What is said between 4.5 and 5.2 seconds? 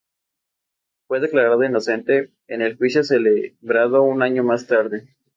tarde.